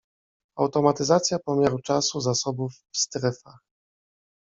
[0.57, 3.59] Automatyzacja pomiaru czasu zasobów w strefach